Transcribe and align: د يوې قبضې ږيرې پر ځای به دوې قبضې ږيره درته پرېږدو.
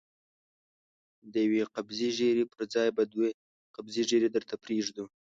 د 1.33 1.35
يوې 1.45 1.63
قبضې 1.75 2.09
ږيرې 2.17 2.45
پر 2.51 2.61
ځای 2.73 2.89
به 2.95 3.03
دوې 3.13 3.29
قبضې 3.75 4.01
ږيره 4.09 4.29
درته 4.35 4.55
پرېږدو. 4.63 5.05